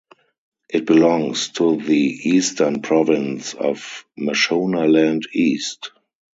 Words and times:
It 0.67 0.87
belongs 0.87 1.49
to 1.49 1.77
the 1.77 1.93
Eastern 1.95 2.81
province 2.81 3.53
of 3.53 4.03
Mashonaland 4.17 5.25
East. 5.31 5.91